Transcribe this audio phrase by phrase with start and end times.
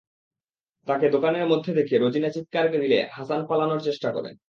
[0.87, 4.33] তাঁকে দোকানের মধ্যে দেখে রোজিনা চিৎকার দিলে হাসান পালানোর চেষ্টা করেন।